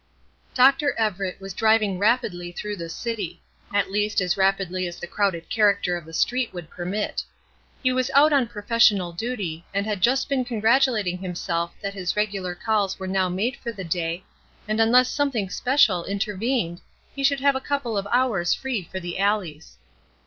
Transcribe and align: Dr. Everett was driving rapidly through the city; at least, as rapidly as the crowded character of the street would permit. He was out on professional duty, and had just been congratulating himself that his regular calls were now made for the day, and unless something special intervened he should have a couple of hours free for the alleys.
Dr. 0.55 0.93
Everett 0.97 1.39
was 1.39 1.53
driving 1.53 1.99
rapidly 1.99 2.51
through 2.51 2.75
the 2.75 2.89
city; 2.89 3.39
at 3.71 3.91
least, 3.91 4.19
as 4.19 4.35
rapidly 4.35 4.87
as 4.87 4.97
the 4.99 5.05
crowded 5.05 5.47
character 5.47 5.95
of 5.95 6.05
the 6.05 6.11
street 6.13 6.51
would 6.51 6.71
permit. 6.71 7.23
He 7.83 7.93
was 7.93 8.09
out 8.15 8.33
on 8.33 8.47
professional 8.47 9.11
duty, 9.13 9.63
and 9.75 9.85
had 9.85 10.01
just 10.01 10.27
been 10.27 10.43
congratulating 10.43 11.19
himself 11.19 11.75
that 11.83 11.93
his 11.93 12.15
regular 12.15 12.55
calls 12.55 12.97
were 12.97 13.05
now 13.05 13.29
made 13.29 13.57
for 13.57 13.71
the 13.71 13.83
day, 13.83 14.23
and 14.67 14.81
unless 14.81 15.07
something 15.07 15.51
special 15.51 16.03
intervened 16.05 16.81
he 17.15 17.23
should 17.23 17.41
have 17.41 17.55
a 17.55 17.61
couple 17.61 17.95
of 17.95 18.07
hours 18.11 18.55
free 18.55 18.89
for 18.91 18.99
the 18.99 19.19
alleys. 19.19 19.77